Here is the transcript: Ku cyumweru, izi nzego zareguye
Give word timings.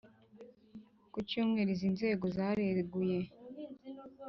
Ku 1.11 1.19
cyumweru, 1.29 1.69
izi 1.75 1.89
nzego 1.95 2.25
zareguye 2.35 3.19